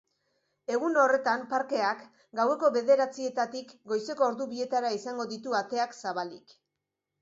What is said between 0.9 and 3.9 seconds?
horretan, parkeak gaueko bederatzietatik